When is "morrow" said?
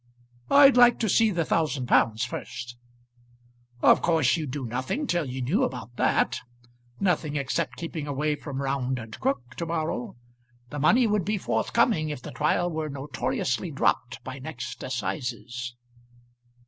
9.67-10.15